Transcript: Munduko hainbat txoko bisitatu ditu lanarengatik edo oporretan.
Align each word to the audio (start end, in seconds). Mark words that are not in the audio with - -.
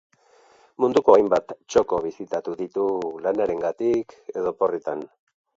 Munduko 0.85 1.13
hainbat 1.15 1.53
txoko 1.75 1.99
bisitatu 2.07 2.55
ditu 2.63 2.87
lanarengatik 3.27 4.19
edo 4.35 4.51
oporretan. 4.57 5.07